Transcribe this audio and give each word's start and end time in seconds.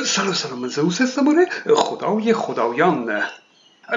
سلام 0.00 0.32
سلام 0.32 0.68
زئوس 0.68 1.00
استماره 1.00 1.46
خدای 1.76 2.32
خدایان. 2.32 3.22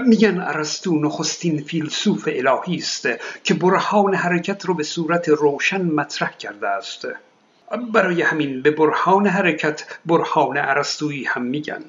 میگن 0.06 0.40
ارسطو 0.40 1.00
نخستین 1.00 1.64
فیلسوف 1.64 2.30
الهی 2.32 2.76
است 2.76 3.08
که 3.44 3.54
برهان 3.54 4.16
حرکت 4.16 4.66
رو 4.66 4.74
به 4.74 4.84
صورت 4.84 5.30
روشن 5.30 5.82
مطرح 5.82 6.32
کرده 6.32 6.68
است. 6.68 7.08
برای 7.94 8.22
همین 8.22 8.62
به 8.62 8.72
برهان 8.72 9.28
حرکت 9.28 9.84
برهان 10.06 10.58
ارسطویی 10.58 11.26
هم 11.26 11.42
میگن. 11.42 11.84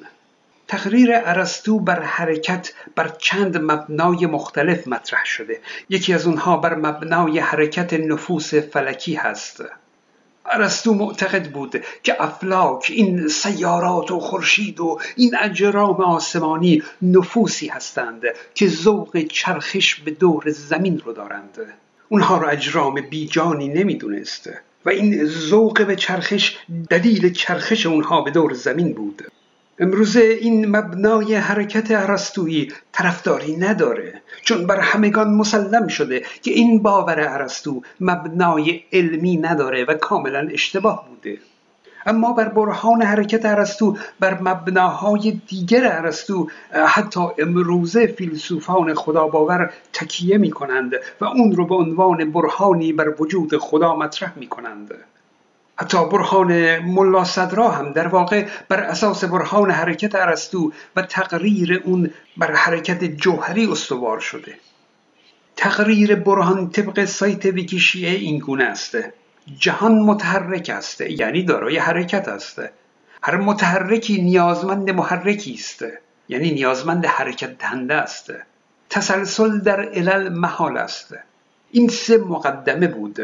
تقریر 0.69 1.11
ارسطو 1.13 1.81
بر 1.81 2.03
حرکت 2.03 2.73
بر 2.97 3.09
چند 3.09 3.57
مبنای 3.57 4.27
مختلف 4.27 4.89
مطرح 4.89 5.25
شده. 5.25 5.61
یکی 5.89 6.15
از 6.15 6.27
اونها 6.27 6.57
بر 6.57 6.75
مبنای 6.75 7.39
حرکت 7.39 7.93
نفوس 7.93 8.55
فلکی 8.55 9.15
هست. 9.15 9.65
ارسطو 10.53 10.95
معتقد 10.95 11.51
بود 11.51 11.85
که 12.03 12.23
افلاک 12.23 12.87
این 12.95 13.29
سیارات 13.29 14.11
و 14.11 14.21
خورشید 14.21 14.81
و 14.81 14.99
این 15.17 15.37
اجرام 15.41 16.01
آسمانی 16.01 16.83
نفوسی 17.03 17.67
هستند 17.67 18.23
که 18.55 18.69
ذوق 18.69 19.19
چرخش 19.19 19.95
به 19.95 20.11
دور 20.11 20.51
زمین 20.51 21.03
رو 21.05 21.13
دارند. 21.13 21.59
اونها 22.09 22.39
را 22.39 22.49
اجرام 22.49 23.01
بیجانی 23.01 23.69
نمی‌دونست 23.69 24.51
و 24.85 24.91
این 24.91 25.27
ذوق 25.27 25.87
به 25.87 25.97
چرخش 25.97 26.57
دلیل 26.91 27.33
چرخش 27.33 27.87
اونها 27.87 28.21
به 28.21 28.31
دور 28.31 28.53
زمین 28.53 28.93
بود. 28.93 29.23
امروزه 29.79 30.21
این 30.21 30.77
مبنای 30.77 31.35
حرکت 31.35 31.91
ارسطویی 31.91 32.73
طرفداری 32.93 33.57
نداره 33.57 34.23
چون 34.43 34.67
بر 34.67 34.81
همگان 34.81 35.35
مسلم 35.35 35.89
شده 35.89 36.23
که 36.43 36.51
این 36.51 36.83
باور 36.83 37.21
ارسطو 37.21 37.83
مبنای 38.01 38.83
علمی 38.93 39.37
نداره 39.37 39.85
و 39.85 39.95
کاملا 39.95 40.49
اشتباه 40.53 41.09
بوده. 41.09 41.39
اما 42.07 42.33
بر 42.33 42.49
برهان 42.49 43.03
حرکت 43.03 43.47
ارسطو 43.47 43.97
بر 44.21 44.41
مبناهای 44.41 45.41
دیگر 45.49 45.93
ارسطو 45.93 46.49
حتی 46.87 47.21
امروزه 47.39 48.07
فیلسوفان 48.07 48.95
خدا 48.95 49.29
باور 49.29 49.73
تکیه 49.93 50.39
می 50.39 50.51
کنند 50.51 50.93
و 51.21 51.25
اون 51.25 51.53
رو 51.57 51.67
به 51.67 51.75
عنوان 51.75 52.33
برهانی 52.33 52.93
بر 52.93 53.15
وجود 53.23 53.57
خدا 53.57 53.97
مطرح 53.97 54.33
می 54.39 54.47
کنند 54.47 54.95
حتی 55.79 56.09
برهان 56.09 56.79
ملا 56.79 57.25
صدرا 57.25 57.71
هم 57.71 57.93
در 57.93 58.09
واقع 58.09 58.47
بر 58.69 58.81
اساس 58.81 59.25
برهان 59.25 59.71
حرکت 59.71 60.15
ارسطو 60.15 60.73
و 60.97 61.03
تقریر 61.03 61.83
اون 61.85 62.11
بر 62.37 62.55
حرکت 62.55 63.05
جوهری 63.05 63.67
استوار 63.67 64.21
شده. 64.21 64.55
تقریر 65.57 66.15
برهان 66.15 66.71
طبق 66.71 67.05
سایت 67.05 67.45
ویکیشیه 67.45 68.11
این 68.11 68.39
گونه 68.39 68.65
است. 68.65 68.99
جهان 69.59 69.99
متحرک 69.99 70.71
است 70.75 71.01
یعنی 71.01 71.43
دارای 71.43 71.79
حرکت 71.79 72.29
است. 72.29 72.63
هر 73.23 73.37
متحرکی 73.37 74.23
نیازمند 74.23 74.91
محرکی 74.91 75.55
است 75.55 75.85
یعنی 76.29 76.51
نیازمند 76.51 77.07
حرکت 77.07 77.59
دهنده 77.59 77.95
است. 77.95 78.33
تسلسل 78.91 79.59
در 79.59 79.81
علل 79.81 80.29
محال 80.29 80.77
است. 80.77 81.15
این 81.71 81.89
سه 81.89 82.19
مقدمه 82.19 82.87
بود 82.87 83.19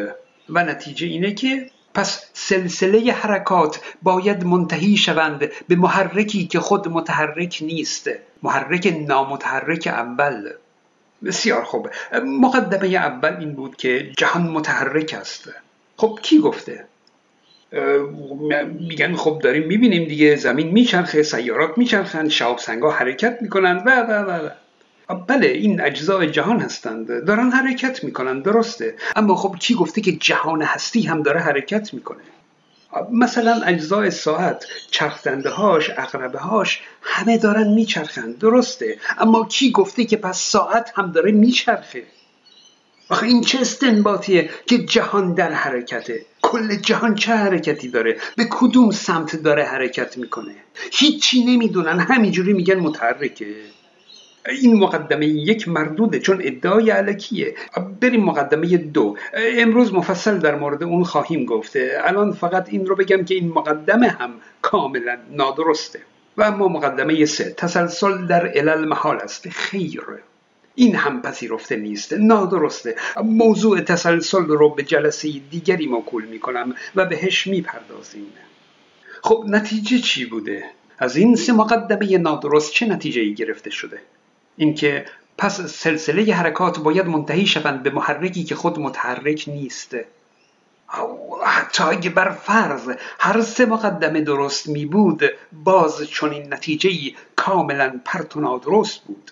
و 0.49 0.65
نتیجه 0.65 1.07
اینه 1.07 1.35
که 1.35 1.71
پس 1.95 2.31
سلسله 2.33 3.13
حرکات 3.13 3.81
باید 4.03 4.45
منتهی 4.45 4.97
شوند 4.97 5.51
به 5.69 5.77
محرکی 5.77 6.47
که 6.47 6.61
خود 6.61 6.89
متحرک 6.89 7.59
نیست. 7.63 8.11
محرک 8.43 8.95
نامتحرک 9.09 9.87
اول. 9.87 10.51
بسیار 11.25 11.65
خوب. 11.65 11.91
مقدمه 12.25 12.89
اول 12.89 13.37
این 13.41 13.53
بود 13.53 13.77
که 13.77 14.13
جهان 14.17 14.43
متحرک 14.43 15.17
است. 15.21 15.51
خب 15.97 16.19
کی 16.23 16.39
گفته؟ 16.39 16.85
میگن 18.81 19.15
خب 19.15 19.41
داریم 19.43 19.67
می‌بینیم 19.67 20.05
دیگه 20.05 20.37
زمین 20.37 20.69
میچرخه 20.69 21.23
سیارات 21.23 21.79
میچرخند 21.79 22.29
شهاب 22.31 22.59
سنگا 22.59 22.91
حرکت 22.91 23.39
می‌کنند 23.41 23.83
و 23.87 23.91
و 23.91 24.13
و. 24.13 24.49
بله 25.15 25.47
این 25.47 25.81
اجزای 25.81 26.31
جهان 26.31 26.61
هستند. 26.61 27.25
دارن 27.25 27.51
حرکت 27.51 28.05
می‌کنن 28.05 28.41
درسته. 28.41 28.95
اما 29.17 29.35
خب 29.35 29.57
کی 29.61 29.75
گفته 29.75 30.01
که 30.01 30.13
جهان 30.13 30.63
هستی 30.63 31.03
هم 31.03 31.23
داره 31.23 31.41
حرکت 31.41 31.95
می‌کنه؟ 31.95 32.23
مثلا 33.13 33.63
اجزای 33.63 34.11
ساعت 34.11 34.65
چرخدنده 34.91 35.51
هاش 35.51 35.91
اقربه 35.91 36.39
هاش 36.39 36.81
همه 37.03 37.39
دارن 37.39 37.69
میچرخند 37.69 38.39
درسته. 38.39 38.99
اما 39.19 39.45
کی 39.45 39.71
گفته 39.71 40.05
که 40.05 40.17
پس 40.17 40.39
ساعت 40.39 40.93
هم 40.95 41.13
داره 41.13 41.33
میچرخه؟ 41.33 42.03
آخه 43.09 43.27
این 43.27 43.41
چه 43.41 43.61
استنباطیه 43.61 44.51
که 44.67 44.79
جهان 44.79 45.35
در 45.35 45.53
حرکته؟ 45.53 46.27
کل 46.43 46.77
جهان 46.77 47.15
چه 47.15 47.33
حرکتی 47.33 47.89
داره؟ 47.89 48.17
به 48.37 48.45
کدوم 48.51 48.91
سمت 48.91 49.37
داره 49.37 49.65
حرکت 49.65 50.19
می‌کنه؟ 50.19 50.55
هیچی 50.93 51.45
نمی‌دونن. 51.45 52.01
همینجوری 52.01 52.53
میگن 52.53 52.75
متحرکه. 52.75 53.47
این 54.49 54.79
مقدمه 54.79 55.27
یک 55.27 55.69
مردوده 55.69 56.19
چون 56.19 56.41
ادعای 56.45 56.91
علکیه. 56.91 57.55
بریم 58.01 58.25
مقدمه 58.25 58.77
دو. 58.77 59.17
امروز 59.35 59.95
مفصل 59.95 60.39
در 60.39 60.55
مورد 60.55 60.83
اون 60.83 61.05
خواهیم 61.05 61.45
گفته 61.45 62.01
الان 62.05 62.33
فقط 62.33 62.69
این 62.69 62.87
رو 62.87 62.97
بگم 62.97 63.25
که 63.25 63.35
این 63.35 63.49
مقدمه 63.49 64.09
هم 64.09 64.35
کاملا 64.63 65.19
نادرسته. 65.31 66.01
و 66.37 66.43
اما 66.43 66.69
مقدمه 66.69 67.25
سه 67.25 67.51
تسلسل 67.51 68.27
در 68.27 68.47
علل 68.47 68.85
محال 68.85 69.17
است. 69.17 69.49
خیر. 69.49 70.03
این 70.75 70.95
هم 70.95 71.23
پذیرفته 71.23 71.77
نیست. 71.77 72.13
نادرسته. 72.13 72.97
موضوع 73.25 73.81
تسلسل 73.81 74.47
رو 74.47 74.69
به 74.69 74.83
جلسه 74.83 75.29
دیگری 75.51 75.87
موکول 75.87 76.25
می‌کنم 76.25 76.75
و 76.97 77.05
بهش 77.05 77.47
می‌پردازیم. 77.47 78.27
خب 79.23 79.45
نتیجه 79.49 79.99
چی 79.99 80.25
بوده؟ 80.25 80.65
از 80.99 81.17
این 81.17 81.37
سه 81.37 81.53
مقدمه 81.53 82.19
نادرست 82.19 82.73
چه 82.73 82.87
نتیجه 82.87 83.21
ای 83.21 83.35
گرفته 83.35 83.71
شده؟ 83.71 84.01
اینکه 84.57 85.05
پس 85.39 85.61
سلسله 85.61 86.35
حرکات 86.35 86.79
باید 86.79 87.07
منتهی 87.07 87.47
شوند 87.47 87.83
به 87.83 87.91
محرکی 87.91 88.45
که 88.45 88.55
خود 88.55 88.79
متحرک 88.79 89.45
نیست. 89.47 89.97
حتی 91.45 91.83
اگه 91.83 92.11
بر 92.11 92.31
فرض 92.31 92.91
هر 93.19 93.41
سه 93.41 93.67
مقدمه 93.67 94.21
درست 94.21 94.69
می 94.69 94.87
بود 94.87 95.23
باز 95.53 96.09
این 96.23 96.55
نتیجه 96.55 96.91
کاملا 97.37 98.01
پرت 98.05 98.37
و 98.37 98.41
نادرست 98.41 99.05
بود. 99.05 99.31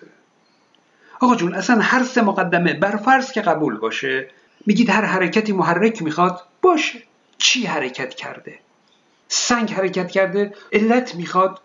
آقا 1.19 1.35
جون 1.35 1.55
اصلا 1.55 1.79
هر 1.81 2.03
سه 2.03 2.21
مقدمه 2.21 2.73
بر 2.73 2.95
فرض 2.95 3.31
که 3.31 3.41
قبول 3.41 3.77
باشه 3.77 4.29
میگید 4.65 4.89
هر 4.89 5.05
حرکتی 5.05 5.51
محرک 5.51 6.01
می‌خواد 6.01 6.41
باشه. 6.61 7.03
چی 7.37 7.65
حرکت 7.65 8.13
کرده؟ 8.13 8.59
سنگ 9.27 9.71
حرکت 9.71 10.11
کرده 10.11 10.53
علت 10.73 11.15
می‌خواد 11.15 11.61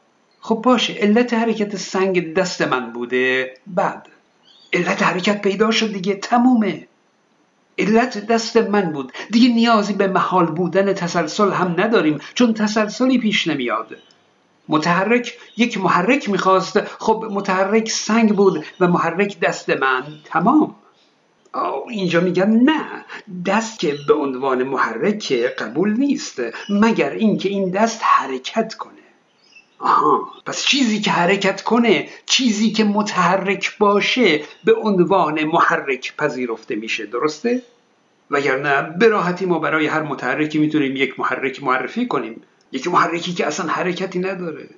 خب 0.47 0.55
باشه 0.55 0.93
علت 0.93 1.34
حرکت 1.34 1.77
سنگ 1.77 2.34
دست 2.34 2.62
من 2.62 2.93
بوده. 2.93 3.55
بعد 3.67 4.09
علت 4.73 5.03
حرکت 5.03 5.43
پیدا 5.43 5.71
شد 5.71 5.93
دیگه 5.93 6.15
تمومه. 6.15 6.87
علت 7.79 8.27
دست 8.27 8.57
من 8.57 8.93
بود. 8.93 9.12
دیگه 9.31 9.49
نیازی 9.55 9.93
به 9.93 10.07
محال 10.07 10.47
بودن 10.47 10.93
تسلسل 10.93 11.53
هم 11.53 11.75
نداریم 11.79 12.19
چون 12.34 12.55
تسلسلی 12.55 13.19
پیش 13.19 13.49
نمیاد. 13.49 13.97
متحرک 14.69 15.39
یک 15.57 15.79
محرک 15.79 16.31
می‌خواست. 16.31 16.81
خب 16.81 17.25
متحرک 17.31 17.89
سنگ 17.91 18.37
بود 18.37 18.65
و 18.81 18.89
محرک 18.89 19.41
دست 19.41 19.71
من. 19.71 20.03
تمام. 20.25 20.75
اینجا 21.91 22.21
میگن 22.21 22.51
نه. 22.51 23.05
دست 23.47 23.78
که 23.78 23.97
به 24.09 24.15
عنوان 24.15 24.63
محرک 24.63 25.33
قبول 25.33 25.97
نیست 25.97 26.41
مگر 26.71 27.11
اینکه 27.11 27.49
این 27.49 27.71
دست 27.71 28.01
حرکت 28.03 28.75
کنه. 28.75 29.06
آها. 29.78 30.28
پس 30.47 30.64
چیزی 30.64 31.00
که 31.00 31.10
حرکت 31.10 31.62
کنه 31.62 32.09
چیزی 32.26 32.70
که 32.70 32.84
متحرک 32.84 33.78
باشه 33.78 34.41
به 34.64 34.75
عنوان 34.75 35.44
محرک 35.44 36.16
پذیرفته 36.16 36.75
میشه 36.75 37.06
درسته؟ 37.06 37.62
وگرنه 38.31 38.82
به 38.82 39.09
راحتی 39.09 39.47
ما 39.47 39.59
برای 39.59 39.86
هر 39.86 40.03
متحرکی 40.03 40.59
می‌تونیم 40.59 40.97
یک 40.97 41.20
محرک 41.20 41.62
معرفی 41.62 42.06
کنیم. 42.06 42.42
یک 42.72 42.88
محرکی 42.88 43.32
که 43.32 43.47
اصلا 43.47 43.66
حرکتی 43.66 44.18
نداره. 44.18 44.68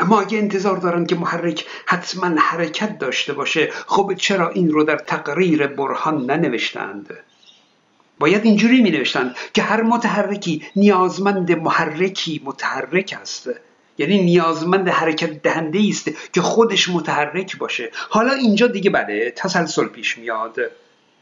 اما 0.00 0.20
اگه 0.20 0.38
انتظار 0.38 0.76
دارن 0.76 1.06
که 1.06 1.16
محرک 1.16 1.66
حتما 1.86 2.40
حرکت 2.40 2.98
داشته 2.98 3.32
باشه 3.32 3.70
خب 3.86 4.14
چرا 4.16 4.48
این 4.50 4.70
رو 4.70 4.84
در 4.84 4.96
تقریر 4.96 5.66
برهان 5.66 6.30
ننوشتند؟ 6.30 7.14
باید 8.18 8.44
اینجوری 8.44 8.82
می 8.82 8.90
نوشتند 8.90 9.36
که 9.52 9.62
هر 9.62 9.82
متحرکی 9.82 10.62
نیازمند 10.76 11.52
محرکی 11.52 12.42
متحرک 12.44 13.18
است. 13.20 13.50
یعنی 13.98 14.22
نیازمند 14.22 14.88
حرکت 14.88 15.42
دهنده 15.42 15.80
است 15.88 16.10
که 16.32 16.40
خودش 16.40 16.88
متحرک 16.88 17.58
باشه. 17.58 17.90
حالا 18.08 18.32
اینجا 18.32 18.66
دیگه 18.66 18.90
بله 18.90 19.30
تسلسل 19.30 19.86
پیش 19.86 20.18
میاد. 20.18 20.56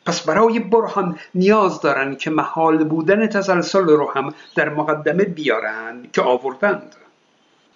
پس 0.07 0.21
برای 0.21 0.59
برهان 0.59 1.19
نیاز 1.35 1.81
دارن 1.81 2.17
که 2.17 2.31
محال 2.31 2.85
بودن 2.85 3.27
تسلسل 3.27 3.85
رو 3.85 4.13
هم 4.17 4.35
در 4.57 4.69
مقدمه 4.69 5.25
بیارن 5.25 6.07
که 6.13 6.23
آوردند. 6.23 6.97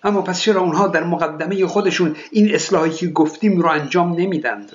اما 0.04 0.22
پس 0.22 0.40
چرا 0.40 0.60
اونها 0.60 0.88
در 0.88 1.04
مقدمه 1.04 1.66
خودشون 1.66 2.16
این 2.32 2.54
اصلاحی 2.54 2.90
که 2.90 3.06
گفتیم 3.06 3.60
رو 3.60 3.68
انجام 3.68 4.12
نمیدند؟ 4.12 4.72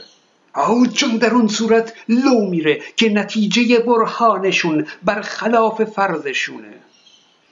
او 0.55 0.87
چون 0.87 1.17
در 1.17 1.33
اون 1.33 1.47
صورت 1.47 1.93
لو 2.09 2.49
میره 2.49 2.81
که 2.95 3.09
نتیجه 3.09 3.79
برهانشون 3.79 4.87
برخلاف 5.03 5.83
فرضشونه. 5.83 6.73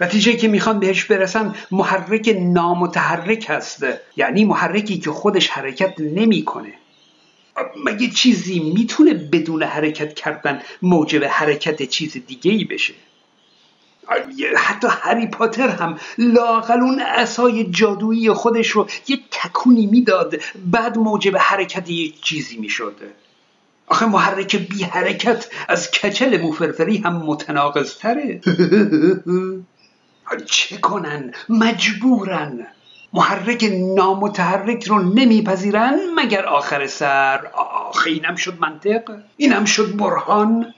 نتیجه 0.02 0.34
که 0.34 0.48
می‌خوان 0.48 0.80
بهش 0.80 1.04
برسن 1.06 1.56
محرک 1.72 2.36
نامتحرک 2.40 3.46
هست 3.50 3.84
یعنی 4.18 4.46
محرکی 4.46 4.98
که 4.98 5.12
خودش 5.12 5.50
حرکت 5.50 5.94
نمی‌کنه. 6.00 6.74
مگه 7.86 8.08
چیزی 8.10 8.60
می‌تونه 8.60 9.14
بدون 9.14 9.64
حرکت 9.64 10.14
کردن 10.14 10.62
موجب 10.82 11.24
حرکت 11.24 11.84
چیز 11.84 12.18
دیگه 12.28 12.52
ای 12.52 12.64
بشه؟ 12.64 12.94
حتی 14.58 14.88
هری 14.92 15.28
پاتر 15.28 15.70
هم 15.70 16.00
لاقل 16.18 16.82
اون 16.82 17.02
اسای 17.02 17.64
جادویی 17.64 18.34
خودش 18.34 18.68
رو 18.70 18.88
یه 19.08 19.20
تکونی 19.32 19.86
می‌داد 19.86 20.36
بعد 20.66 20.98
موجب 20.98 21.38
حرکت 21.38 21.90
یه 21.90 22.12
چیزی 22.22 22.58
می‌شد. 22.58 22.96
آخه 23.88 24.06
محرک 24.06 24.56
بی 24.56 24.84
حرکت 24.84 25.48
از 25.68 25.92
کچل 25.92 26.42
موفرفری 26.42 26.98
هم 26.98 27.16
متناقض 27.16 27.98
تره 27.98 28.42
چه 30.38 30.78
کنن؟ 30.78 31.32
مجبورن. 31.50 32.68
محرک 33.14 33.72
نامتحرک 33.96 34.84
رو 34.84 35.00
نمیپذیرن 35.00 36.00
مگر 36.16 36.46
آخر 36.46 36.88
سر؟ 36.88 37.48
آخه 37.90 38.10
اینم 38.10 38.36
شد 38.36 38.60
منطق؟ 38.60 39.12
اینم 39.38 39.66
شد 39.66 39.98
برهان؟ 39.98 40.74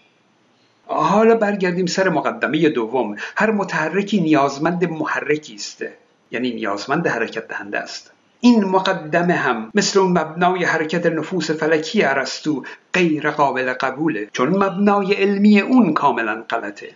حالا 0.85 1.35
برگردیم 1.35 1.85
سر 1.85 2.09
مقدمه 2.09 2.69
دوم. 2.69 3.15
هر 3.37 3.51
متحرکی 3.51 4.21
نیازمند 4.21 4.85
محرکی 4.85 5.55
است. 5.55 5.83
یعنی 6.31 6.51
نیازمند 6.51 7.07
حرکت 7.07 7.47
دهنده 7.47 7.79
است. 7.79 8.11
این 8.39 8.63
مقدمه 8.63 9.33
هم 9.33 9.71
مثل 9.75 9.99
اون 9.99 10.11
مبنای 10.11 10.63
حرکت 10.63 11.05
نفوس 11.05 11.51
فلکی 11.51 12.03
ارسطو 12.03 12.63
غیر 12.93 13.31
قابل 13.31 13.73
قبوله 13.73 14.29
چون 14.33 14.49
مبنای 14.49 15.13
علمی 15.13 15.59
اون 15.61 15.93
کاملا 15.93 16.43
غلطه. 16.49 16.89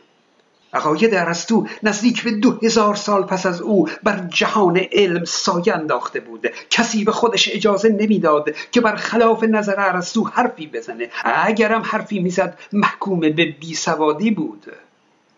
عقاید 0.76 1.14
ارسطو 1.14 1.68
نزدیک 1.84 2.24
به 2.24 2.32
دو 2.32 2.60
هزار 2.64 2.96
سال 2.96 3.24
پس 3.24 3.46
از 3.46 3.62
او 3.62 3.90
بر 4.04 4.28
جهان 4.30 4.78
علم 4.92 5.26
سایه 5.26 5.76
انداخته 5.76 6.20
بود. 6.20 6.48
کسی 6.70 7.04
به 7.04 7.12
خودش 7.12 7.50
اجازه 7.54 7.90
نمی‌داد 7.90 8.56
که 8.72 8.82
بر 8.82 8.96
خلاف 8.96 9.44
نظر 9.44 9.76
ارسطو 9.78 10.24
حرفی 10.24 10.68
بزنه. 10.68 11.10
اگرم 11.24 11.82
حرفی 11.82 12.20
می‌زد 12.20 12.60
محکوم 12.74 13.20
به 13.20 13.46
بیسوادی 13.46 14.32
بود. 14.32 14.66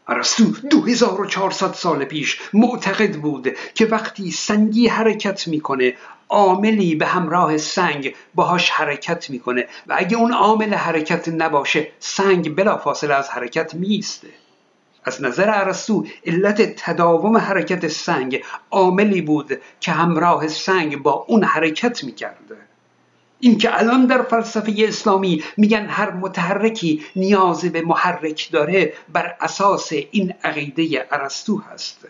ارسطو 0.07 0.44
2400 0.69 1.74
سال 1.74 2.06
پیش 2.06 2.39
معتقد 2.54 3.16
بود 3.16 3.56
که 3.75 3.86
وقتی 3.86 4.31
سنگی 4.31 4.88
حرکت 4.88 5.48
می‌کنه 5.48 5.94
عاملی 6.30 6.95
به 6.95 7.06
همراه 7.06 7.57
سنگ 7.57 8.16
باهاش 8.36 8.69
حرکت 8.69 9.30
می‌کنه. 9.30 9.68
و 9.88 9.95
اگه 9.98 10.18
اون 10.18 10.34
عامل 10.34 10.74
حرکت 10.74 11.28
نباشه 11.28 11.88
سنگ 12.00 12.56
بلافاصله 12.56 13.13
از 13.13 13.30
حرکت 13.30 13.74
میسته 13.74 14.28
از 15.07 15.24
نظر 15.24 15.50
ارسطو 15.50 16.06
علت 16.25 16.62
تداوم 16.62 17.38
حرکت 17.38 17.88
سنگ 17.88 18.44
عاملی 18.71 19.21
بود 19.21 19.51
که 19.80 19.92
همراه 19.92 20.48
سنگ 20.48 20.98
با 20.98 21.25
اون 21.27 21.44
حرکت 21.44 22.04
می‌کرده 22.04 22.57
این 23.39 23.57
که 23.57 23.80
الان 23.80 24.06
در 24.06 24.21
فلسفه 24.21 24.74
اسلامی 24.77 25.44
میگن 25.57 25.86
هر 25.86 26.12
متحرکی 26.12 27.01
نیاز 27.15 27.65
به 27.65 27.81
محرک 27.81 28.50
داره 28.51 28.94
بر 29.13 29.36
اساس 29.42 29.92
این 30.12 30.33
عقیده 30.44 31.07
ارسطو 31.12 31.57
هست. 31.57 32.07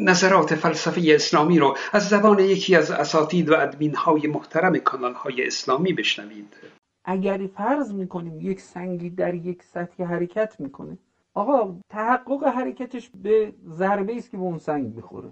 نظرات 0.00 0.54
فلسفه 0.54 1.02
اسلامی 1.04 1.58
رو 1.58 1.76
از 1.92 2.08
زبان 2.08 2.38
یکی 2.38 2.76
از 2.76 2.90
اساتید 2.90 3.50
و 3.50 3.54
ادمین 3.54 3.94
های 3.94 4.26
محترم 4.26 4.78
کانال 4.78 5.14
های 5.14 5.46
اسلامی 5.46 5.92
بشنوید. 5.92 6.56
اگر 7.04 7.40
فرض 7.56 7.92
می‌کنیم 7.92 8.40
یک 8.40 8.60
سنگی 8.60 9.10
در 9.10 9.34
یک 9.34 9.62
سطح 9.62 10.04
حرکت 10.04 10.56
می‌کنه 10.58 10.98
آقا 11.34 11.76
تحقق 11.88 12.44
حرکتش 12.44 13.10
به 13.22 13.52
ضربه 13.66 14.16
است 14.16 14.30
که 14.30 14.36
به 14.36 14.42
اون 14.42 14.58
سنگ 14.58 14.94
می‌خوره. 14.94 15.30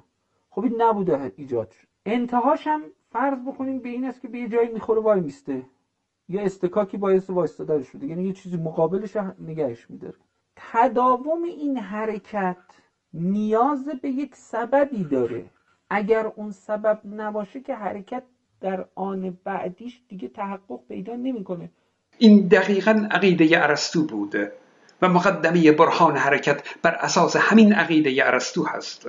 خب 0.50 0.64
این 0.64 0.82
نبوده 0.82 1.32
ایجاد 1.36 1.70
شد. 1.70 1.86
انتهاش 2.06 2.66
هم 2.66 2.82
فرض 3.12 3.38
بکنیم 3.46 3.78
به 3.78 3.88
این 3.88 4.04
است 4.04 4.20
که 4.20 4.28
به 4.28 4.38
یه 4.38 4.48
جایی 4.48 4.68
می‌خوره 4.68 5.00
وای 5.00 5.20
میسته. 5.20 5.62
یا 6.28 6.40
استکاکی 6.42 6.96
باعث 6.96 7.30
وایستادن 7.30 7.82
شده. 7.82 8.06
یعنی 8.06 8.24
یه 8.24 8.32
چیزی 8.32 8.56
مقابلش 8.56 9.16
نگهش 9.38 9.90
میداره. 9.90 10.18
تداوم 10.56 11.42
این 11.42 11.76
حرکت 11.76 12.56
نیاز 13.14 13.88
به 14.02 14.08
یک 14.08 14.34
سببی 14.34 15.04
داره. 15.04 15.44
اگر 15.90 16.26
اون 16.26 16.50
سبب 16.50 17.00
نباشه 17.04 17.60
که 17.60 17.74
حرکت 17.74 18.22
در 18.60 18.84
آن 18.94 19.38
بعدیش 19.44 20.02
دیگه 20.08 20.28
تحقق 20.28 20.80
پیدا 20.88 21.16
نمی‌کنه. 21.16 21.70
این 22.18 22.48
دقیقا 22.48 23.08
عقیده 23.10 23.62
ارسطو 23.62 24.06
بوده. 24.06 24.52
و 25.02 25.08
مقدمه 25.08 25.72
برهان 25.72 26.16
حرکت 26.16 26.62
بر 26.82 26.90
اساس 26.90 27.36
همین 27.36 27.72
عقیده 27.72 28.26
ارسطو 28.26 28.64
هست. 28.64 29.06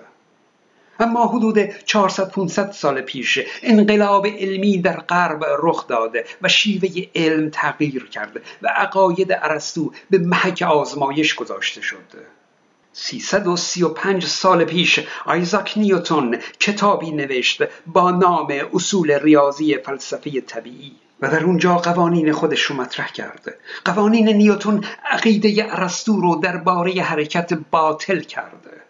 اما 0.99 1.27
حدود 1.27 1.69
400-500 1.69 2.71
سال 2.71 3.01
پیش 3.01 3.39
انقلاب 3.63 4.27
علمی 4.27 4.77
در 4.77 4.99
غرب 4.99 5.45
رخ 5.63 5.87
داده 5.87 6.25
و 6.41 6.47
شیوه 6.47 6.89
علم 7.15 7.49
تغییر 7.49 8.09
کرده 8.09 8.41
و 8.61 8.67
عقاید 8.67 9.31
ارسطو 9.31 9.93
به 10.09 10.17
محک 10.17 10.61
آزمایش 10.61 11.35
گذاشته 11.35 11.81
شد. 11.81 11.97
335 12.93 14.25
سال 14.25 14.63
پیش 14.65 14.99
آیزاک 15.25 15.77
نیوتون 15.77 16.37
کتابی 16.59 17.11
نوشت 17.11 17.63
با 17.87 18.11
نام 18.11 18.53
اصول 18.73 19.11
ریاضی 19.11 19.77
فلسفه 19.77 20.41
طبیعی. 20.41 20.95
و 21.21 21.27
در 21.27 21.43
اونجا 21.43 21.77
قوانین 21.77 22.31
خودش 22.31 22.61
رو 22.61 22.75
مطرح 22.75 23.11
کرده. 23.11 23.57
قوانین 23.85 24.29
نیوتون 24.29 24.83
عقیده 25.11 25.65
ارسطو 25.69 26.21
رو 26.21 26.35
درباره 26.35 27.01
حرکت 27.01 27.53
باطل 27.53 28.19
کرده. 28.19 28.81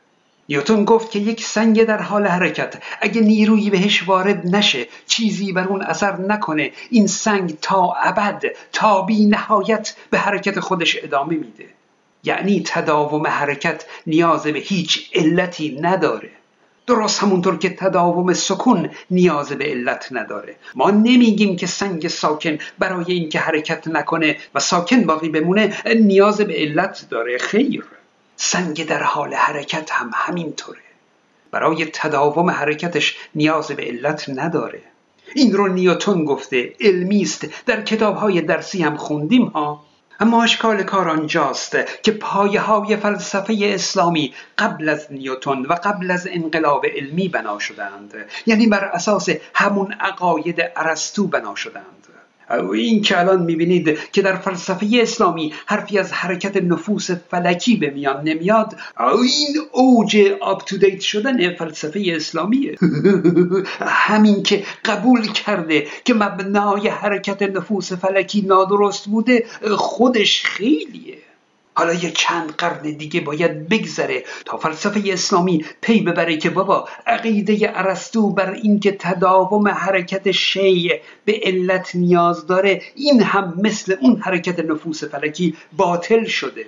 نیوتون 0.49 0.85
گفت 0.85 1.11
که 1.11 1.19
یک 1.19 1.45
سنگ 1.45 1.83
در 1.83 2.01
حال 2.01 2.27
حرکت. 2.27 2.83
اگه 3.01 3.21
نیرویی 3.21 3.69
بهش 3.69 4.07
وارد 4.07 4.55
نشه 4.55 4.87
چیزی 5.07 5.53
بر 5.53 5.67
اون 5.67 5.81
اثر 5.81 6.17
نکنه. 6.17 6.71
این 6.89 7.07
سنگ 7.07 7.57
تا 7.61 7.93
ابد 8.03 8.43
تا 8.73 9.01
بی 9.01 9.25
نهایت 9.25 9.95
به 10.09 10.17
حرکت 10.17 10.59
خودش 10.59 10.97
ادامه 11.03 11.35
میده. 11.35 11.65
یعنی 12.23 12.63
تداوم 12.65 13.27
حرکت 13.27 13.85
نیاز 14.07 14.43
به 14.43 14.59
هیچ 14.59 15.11
علتی 15.15 15.79
نداره. 15.81 16.29
درست 16.87 17.23
همونطور 17.23 17.57
که 17.57 17.69
تداوم 17.69 18.33
سکون 18.33 18.89
نیاز 19.11 19.49
به 19.49 19.65
علت 19.65 20.07
نداره. 20.11 20.55
ما 20.75 20.91
نمیگیم 20.91 21.55
که 21.55 21.67
سنگ 21.67 22.07
ساکن 22.07 22.57
برای 22.79 23.05
اینکه 23.07 23.39
حرکت 23.39 23.87
نکنه 23.87 24.37
و 24.55 24.59
ساکن 24.59 25.03
باقی 25.03 25.29
بمونه 25.29 25.77
نیاز 25.95 26.41
به 26.41 26.53
علت 26.53 27.05
داره. 27.09 27.37
خیر. 27.37 27.85
سنگ 28.35 28.87
در 28.87 29.03
حال 29.03 29.33
حرکت 29.33 29.91
هم 29.91 30.11
همینطوره. 30.13 30.79
برای 31.51 31.85
تداوم 31.85 32.49
حرکتش 32.49 33.17
نیاز 33.35 33.67
به 33.67 33.83
علت 33.83 34.29
نداره. 34.29 34.81
این 35.35 35.53
رو 35.53 35.67
نیوتون 35.67 36.25
گفته 36.25 36.73
علمی 36.79 37.21
است 37.21 37.47
در 37.65 37.81
کتاب 37.81 38.15
های 38.15 38.41
درسی 38.41 38.83
هم 38.83 38.97
خوندیم 38.97 39.45
ها. 39.45 39.85
اما 40.21 40.43
اشکال 40.43 40.83
کار 40.83 41.09
آنجاست 41.09 41.77
که 42.03 42.11
پایه 42.11 42.61
های 42.61 42.97
فلسفه 42.97 43.57
اسلامی 43.61 44.33
قبل 44.57 44.89
از 44.89 45.07
نیوتون 45.11 45.65
و 45.65 45.73
قبل 45.73 46.11
از 46.11 46.27
انقلاب 46.31 46.85
علمی 46.85 47.27
بنا 47.27 47.59
شدند 47.59 48.13
یعنی 48.45 48.67
بر 48.67 48.85
اساس 48.85 49.29
همون 49.53 49.91
عقاید 49.91 50.61
ارسطو 50.75 51.27
بنا 51.27 51.55
شدند 51.55 52.07
این 52.73 53.01
که 53.01 53.19
الان 53.19 53.43
می‌بینید 53.43 53.97
که 54.11 54.21
در 54.21 54.35
فلسفه 54.35 54.87
اسلامی 55.01 55.53
حرفی 55.65 55.99
از 55.99 56.11
حرکت 56.13 56.57
نفوس 56.57 57.11
فلکی 57.11 57.75
به 57.75 57.89
میان 57.89 58.23
نمیاد 58.23 58.75
این 58.99 59.57
اوج 59.71 60.17
آپ 60.41 60.65
تو 60.65 60.77
دیت 60.77 60.99
شدن 60.99 61.55
فلسفه 61.55 62.03
اسلامیه. 62.07 62.77
همین 63.79 64.43
که 64.43 64.63
قبول 64.85 65.27
کرده 65.27 65.87
که 66.05 66.13
مبنای 66.13 66.87
حرکت 66.87 67.41
نفوس 67.41 67.93
فلکی 67.93 68.41
نادرست 68.41 69.05
بوده 69.05 69.45
خودش 69.77 70.43
خیلیه. 70.45 71.17
حالا 71.81 71.93
یه 71.93 72.11
چند 72.11 72.51
قرن 72.51 72.81
دیگه 72.81 73.21
باید 73.21 73.69
بگذره 73.69 74.23
تا 74.45 74.57
فلسفه 74.57 75.01
اسلامی 75.13 75.65
پی 75.81 76.01
ببره 76.01 76.37
که 76.37 76.49
بابا 76.49 76.87
عقیده 77.07 77.71
ارسطو 77.75 78.29
بر 78.29 78.51
اینکه 78.51 78.91
تداوم 78.91 79.67
حرکت 79.67 80.31
شیع 80.31 81.01
به 81.25 81.39
علت 81.43 81.95
نیاز 81.95 82.47
داره 82.47 82.81
این 82.95 83.21
هم 83.21 83.59
مثل 83.63 83.95
اون 84.01 84.15
حرکت 84.15 84.59
نفوس 84.59 85.03
فلکی 85.03 85.55
باطل 85.77 86.25
شده. 86.25 86.65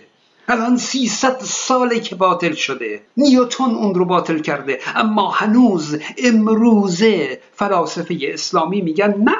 الان 0.48 0.78
300 0.78 1.40
ساله 1.40 2.00
که 2.00 2.16
باطل 2.16 2.54
شده. 2.54 3.02
نیوتون 3.18 3.76
اون 3.76 3.96
رو 3.96 4.06
باطل 4.06 4.40
کرده. 4.40 4.80
اما 4.96 5.32
هنوز 5.32 6.00
امروزه 6.18 7.40
فلاسفه 7.52 8.18
اسلامی 8.22 8.82
میگن 8.82 9.16
نه 9.24 9.36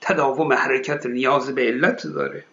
تداوم 0.00 0.52
حرکت 0.52 1.06
نیاز 1.06 1.54
به 1.54 1.62
علت 1.62 2.06
داره. 2.06 2.44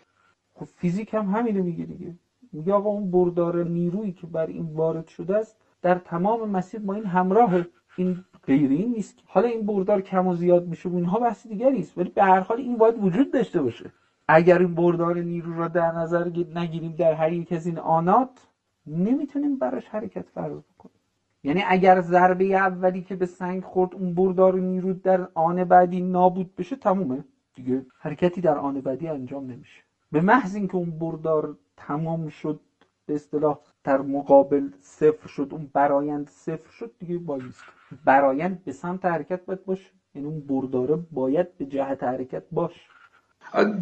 خب 0.59 0.67
فیزیک 0.81 1.13
هم 1.13 1.25
همینو 1.25 1.63
میگه 1.63 1.85
دیگه. 1.85 2.13
میگه 2.55 2.73
آقا 2.73 2.89
اون 2.89 3.11
بردار 3.11 3.63
نیرویی 3.63 4.11
که 4.11 4.27
بر 4.27 4.45
این 4.45 4.65
وارد 4.73 5.07
شده 5.07 5.37
است 5.37 5.57
در 5.81 5.95
تمام 5.95 6.49
مسیر 6.49 6.79
با 6.79 6.93
این 6.93 7.05
همراه 7.05 7.65
این 7.97 8.25
غیر 8.47 8.71
این 8.71 8.91
نیست 8.91 9.19
حالا 9.25 9.47
این 9.47 9.65
بردار 9.65 10.01
کم 10.01 10.27
و 10.27 10.35
زیاد 10.35 10.67
میشه 10.67 10.89
و 10.89 10.95
اینها 10.95 11.19
بحث 11.19 11.47
دیگری 11.47 11.79
است. 11.79 11.97
ولی 11.97 12.09
به 12.09 12.23
هر 12.23 12.39
حال 12.39 12.57
این 12.57 12.77
باید 12.77 13.03
وجود 13.03 13.31
داشته 13.31 13.61
باشه. 13.61 13.91
اگر 14.27 14.59
این 14.59 14.75
بردار 14.75 15.17
نیرو 15.17 15.57
را 15.57 15.67
در 15.67 15.91
نظر 15.91 16.31
نگیریم 16.55 16.95
در 16.95 17.13
هر 17.13 17.33
یک 17.33 17.51
از 17.53 17.65
این 17.67 17.77
آنات 17.77 18.47
نمی‌تونیم 18.87 19.57
براش 19.57 19.87
حرکت 19.87 20.29
فرض 20.29 20.61
بکنیم. 20.75 20.99
یعنی 21.43 21.63
اگر 21.67 22.01
ضربه 22.01 22.45
اولی 22.45 23.01
که 23.01 23.15
به 23.15 23.25
سنگ 23.25 23.63
خورد 23.63 23.95
اون 23.95 24.13
بردار 24.13 24.59
نیرو 24.59 24.93
در 24.93 25.27
آن 25.33 25.63
بعدی 25.63 26.01
نابود 26.01 26.55
بشه 26.55 26.75
تمومه. 26.75 27.23
دیگه 27.55 27.85
حرکتی 27.99 28.41
در 28.41 28.57
آن 28.57 28.81
بعدی 28.81 29.07
انجام 29.07 29.45
نمیشه. 29.45 29.81
به 30.11 30.21
محض 30.21 30.55
اینکه 30.55 30.75
اون 30.75 30.99
بردار 30.99 31.57
تمام 31.77 32.29
شد 32.29 32.59
به 33.05 33.15
اصطلاح 33.15 33.59
در 33.83 34.01
مقابل 34.01 34.69
صفر 34.81 35.27
شد 35.27 35.47
اون 35.51 35.69
برایند 35.73 36.29
صفر 36.29 36.71
شد 36.79 36.91
دیگه 36.99 37.17
بایست 37.17 37.63
برایند 38.05 38.63
به 38.63 38.71
سمت 38.71 39.05
حرکت 39.05 39.45
باید 39.45 39.65
باشه 39.65 39.91
یعنی 40.15 40.27
اون 40.27 40.39
برداره 40.39 40.95
باید 41.11 41.57
به 41.57 41.65
جهت 41.65 42.03
حرکت 42.03 42.43
باش 42.51 42.71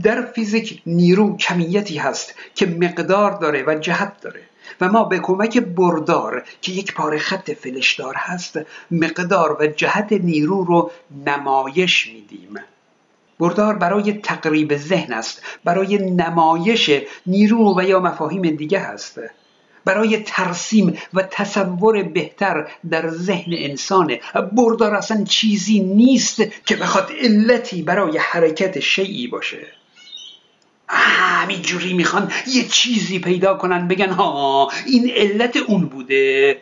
در 0.04 0.22
فیزیک 0.22 0.82
نیرو 0.86 1.38
کمیتی 1.38 1.98
هست 1.98 2.36
که 2.56 2.66
مقدار 2.66 3.32
داره 3.32 3.64
و 3.68 3.76
جهت 3.76 4.22
داره 4.22 4.42
و 4.82 4.90
ما 4.90 5.04
به 5.04 5.20
کمک 5.20 5.60
بردار 5.60 6.44
که 6.62 6.72
یک 6.72 6.94
پاره 6.94 7.18
خط 7.18 7.52
فلشدار 7.52 8.14
هست 8.18 8.60
مقدار 8.92 9.58
و 9.60 9.68
جهت 9.68 10.12
نیرو 10.12 10.64
رو 10.64 10.92
نمایش 11.26 12.08
میدیم. 12.08 12.60
بردار 13.44 13.76
برای 13.76 14.14
تقریب 14.14 14.78
ذهن 14.78 15.14
است 15.14 15.42
برای 15.64 15.98
نمایش 15.98 16.92
نیرو 17.26 17.80
و 17.80 17.84
یا 17.84 18.00
مفاهیم 18.00 18.42
دیگه 18.42 18.80
هست. 18.80 19.20
برای 19.86 20.18
ترسیم 20.18 20.98
و 21.14 21.22
تصور 21.22 22.04
بهتر 22.04 22.68
در 22.90 23.10
ذهن 23.10 23.54
انسانه 23.58 24.20
بردار 24.54 24.96
اصلا 24.96 25.24
چیزی 25.24 25.80
نیست 25.80 26.42
که 26.66 26.76
بخواد 26.76 27.12
علتی 27.20 27.82
برای 27.82 28.18
حرکت 28.18 28.80
شیعی 28.80 29.28
باشه. 29.28 29.68
همینجوری 30.88 31.94
می‌خوان 31.94 32.32
یه 32.48 32.64
چیزی 32.64 33.20
پیدا 33.20 33.54
کنن 33.54 33.88
بگن 33.88 34.10
ها 34.10 34.72
این 34.86 35.12
علت 35.16 35.58
اون 35.58 35.86
بوده. 35.86 36.58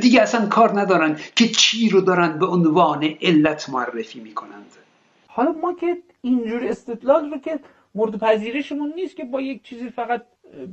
دیگه 0.00 0.20
اصلا 0.22 0.46
کار 0.46 0.80
ندارن 0.80 1.18
که 1.36 1.48
چی 1.48 1.88
رو 1.88 2.00
دارن 2.00 2.38
به 2.38 2.46
عنوان 2.46 3.14
علت 3.22 3.68
معرفی 3.68 4.20
می‌کنند. 4.20 4.89
حالا 5.32 5.52
ما 5.52 5.74
که 5.74 5.96
اینجور 6.22 6.64
استدلال 6.64 7.30
رو 7.30 7.38
که 7.38 7.60
مورد 7.94 8.18
پذیرشمون 8.18 8.92
نیست 8.96 9.16
که 9.16 9.24
با 9.24 9.40
یک 9.40 9.62
چیزی 9.62 9.90
فقط 9.90 10.22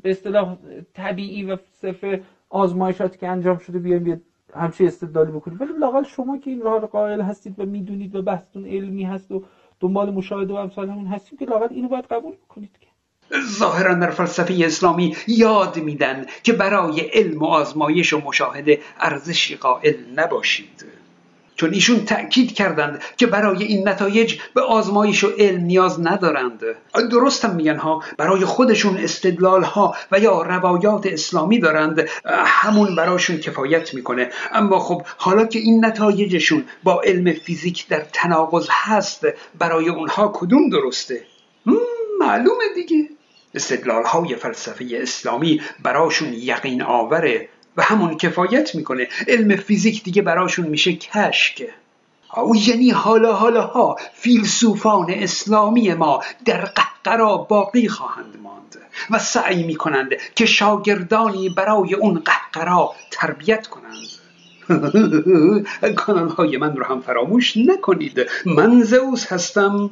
به 0.01 0.11
اصطلاح 0.11 0.57
طبیعی 0.93 1.43
و 1.43 1.57
صرف 1.81 2.05
آزمایشاتی 2.49 3.17
که 3.17 3.27
انجام 3.27 3.57
شده 3.57 3.79
بیایم 3.79 4.07
یه 4.07 4.21
همچی 4.55 4.87
استدلالی 4.87 5.31
بکنیم. 5.31 5.57
ولی 5.59 5.69
لاقل 5.79 6.03
شما 6.03 6.37
که 6.37 6.49
این 6.49 6.61
راه 6.61 6.81
رو 6.81 6.87
قائل 6.87 7.21
هستید 7.21 7.59
و 7.59 7.65
می‌دونید 7.65 8.15
و 8.15 8.21
بحثتون 8.21 8.65
علمی 8.65 9.03
هست 9.03 9.31
و 9.31 9.43
دنبال 9.79 10.09
مشاهده 10.13 10.53
و 10.53 10.55
امثال 10.55 10.89
همون 10.89 11.07
هستیم 11.07 11.37
که 11.37 11.45
لاقل 11.45 11.67
اینو 11.71 11.87
باید 11.87 12.05
قبول 12.05 12.35
بکنید 12.35 12.77
که. 12.79 12.87
ظاهرا 13.59 13.93
در 13.93 14.09
فلسفه 14.09 14.65
اسلامی 14.65 15.15
یاد 15.27 15.77
میدن 15.77 16.25
که 16.43 16.53
برای 16.53 16.99
علم 16.99 17.39
و 17.39 17.45
آزمایش 17.45 18.13
و 18.13 18.21
مشاهده 18.25 18.79
ارزشی 18.99 19.55
قائل 19.55 19.95
نباشید. 20.15 20.85
چون 21.57 21.73
ایشون 21.73 22.05
تأکید 22.05 22.55
کردند 22.55 23.03
که 23.17 23.27
برای 23.27 23.63
این 23.63 23.89
نتایج 23.89 24.39
به 24.53 24.61
آزمایش 24.61 25.23
و 25.23 25.27
علم 25.37 25.61
نیاز 25.61 26.01
ندارند. 26.01 26.61
درست 27.11 27.45
هم 27.45 27.55
میگن 27.55 27.77
ها 27.77 28.03
برای 28.17 28.45
خودشون 28.45 28.97
استدلال 28.97 29.63
ها 29.63 29.95
و 30.11 30.19
یا 30.19 30.41
روایات 30.41 31.05
اسلامی 31.05 31.59
دارند 31.59 32.09
همون 32.25 32.95
براشون 32.95 33.37
کفایت 33.37 33.93
می‌کنه. 33.93 34.29
اما 34.51 34.79
خب 34.79 35.01
حالا 35.17 35.45
که 35.45 35.59
این 35.59 35.85
نتایجشون 35.85 36.63
با 36.83 37.01
علم 37.01 37.33
فیزیک 37.33 37.87
در 37.87 38.05
تناقض 38.13 38.67
هست 38.71 39.27
برای 39.59 39.89
اونها 39.89 40.31
کدوم 40.35 40.69
درسته؟ 40.69 41.21
معلومه 42.19 42.63
دیگه. 42.75 43.09
استدلال 43.55 44.03
های 44.03 44.35
فلسفه 44.35 44.85
اسلامی 44.91 45.61
براشون 45.83 46.33
یقین 46.33 46.81
آوره. 46.81 47.49
و 47.77 47.83
همون 47.83 48.17
کفایت 48.17 48.75
می‌کنه. 48.75 49.07
علم 49.27 49.55
فیزیک 49.55 50.03
دیگه 50.03 50.21
براشون 50.21 50.67
میشه 50.67 50.93
کشک. 50.93 51.63
او 52.35 52.55
یعنی 52.55 52.89
حالا 52.89 53.33
حالا 53.33 53.61
ها 53.61 53.97
فیلسوفان 54.13 55.09
اسلامی 55.09 55.93
ما 55.93 56.23
در 56.45 56.65
قهقرا 56.65 57.37
باقی 57.37 57.87
خواهند 57.87 58.37
ماند 58.43 58.77
و 59.09 59.19
سعی 59.19 59.63
می‌کنند 59.63 60.09
که 60.35 60.45
شاگردانی 60.45 61.49
برای 61.49 61.93
اون 61.93 62.21
قهقرا 62.25 62.91
تربیت 63.11 63.67
کنند. 63.67 64.07
کانال 65.95 66.29
های 66.29 66.57
من 66.57 66.75
رو 66.75 66.85
هم 66.85 67.01
فراموش 67.01 67.57
نکنید. 67.57 68.29
من 68.45 68.83
زئوس 68.83 69.31
هستم. 69.31 69.89